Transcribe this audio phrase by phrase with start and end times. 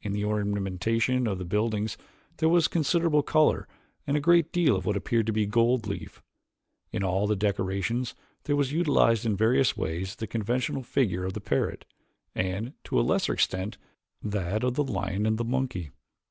[0.00, 1.98] In the ornamentation of the buildings
[2.38, 3.68] there was considerable color
[4.06, 6.22] and a great deal of what appeared to be gold leaf.
[6.90, 11.42] In all the decorations there was utilized in various ways the conventional figure of the
[11.42, 11.84] parrot,
[12.34, 13.76] and, to a lesser extent,
[14.22, 15.90] that of the lion and the monkey.